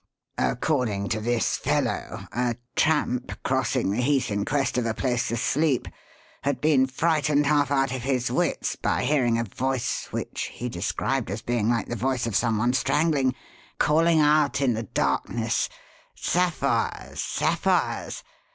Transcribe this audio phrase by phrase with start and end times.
[0.39, 5.37] According to this fellow, a tramp, crossing the heath in quest of a place to
[5.37, 5.87] sleep,
[6.41, 11.29] had been frightened half out of his wits by hearing a voice which he described
[11.29, 13.35] as being like the voice of some one strangling,
[13.77, 15.69] calling out in the darkness,
[16.15, 17.21] 'Sapphires!
[17.21, 18.23] Sapphires!'